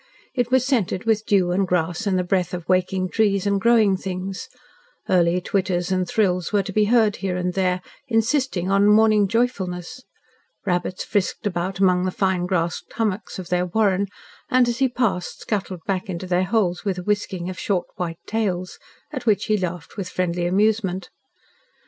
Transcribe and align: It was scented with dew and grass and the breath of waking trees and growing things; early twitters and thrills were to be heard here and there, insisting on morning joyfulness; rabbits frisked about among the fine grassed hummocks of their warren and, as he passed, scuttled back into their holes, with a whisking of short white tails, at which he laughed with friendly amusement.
It 0.33 0.49
was 0.49 0.65
scented 0.65 1.03
with 1.05 1.27
dew 1.27 1.51
and 1.51 1.67
grass 1.67 2.07
and 2.07 2.17
the 2.17 2.23
breath 2.23 2.55
of 2.55 2.67
waking 2.67 3.09
trees 3.09 3.45
and 3.45 3.61
growing 3.61 3.95
things; 3.95 4.49
early 5.07 5.39
twitters 5.39 5.91
and 5.91 6.07
thrills 6.09 6.51
were 6.51 6.63
to 6.63 6.73
be 6.73 6.85
heard 6.85 7.17
here 7.17 7.37
and 7.37 7.53
there, 7.53 7.83
insisting 8.07 8.71
on 8.71 8.87
morning 8.87 9.27
joyfulness; 9.27 10.01
rabbits 10.65 11.03
frisked 11.03 11.45
about 11.45 11.77
among 11.77 12.05
the 12.05 12.09
fine 12.09 12.47
grassed 12.47 12.91
hummocks 12.93 13.37
of 13.37 13.49
their 13.49 13.67
warren 13.67 14.07
and, 14.49 14.67
as 14.67 14.79
he 14.79 14.89
passed, 14.89 15.41
scuttled 15.41 15.83
back 15.85 16.09
into 16.09 16.25
their 16.25 16.45
holes, 16.45 16.83
with 16.83 16.97
a 16.97 17.03
whisking 17.03 17.47
of 17.47 17.59
short 17.59 17.85
white 17.97 18.17
tails, 18.25 18.79
at 19.11 19.27
which 19.27 19.45
he 19.45 19.55
laughed 19.55 19.97
with 19.97 20.09
friendly 20.09 20.47
amusement. 20.47 21.11